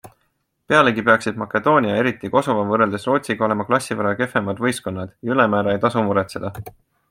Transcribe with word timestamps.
Pealegi 0.71 1.03
peaksid 1.09 1.35
Makedoonia 1.41 1.91
ja 1.91 1.99
eriti 2.05 2.31
Kosovo 2.37 2.63
võrreldes 2.71 3.05
Rootsiga 3.11 3.47
olema 3.49 3.69
klassi 3.69 3.99
võrra 4.01 4.17
kehvemad 4.25 4.65
võistkonnad 4.67 5.15
ja 5.29 5.37
ülemäära 5.37 5.77
ei 5.77 5.83
tasu 5.89 6.09
muretseda. 6.11 6.57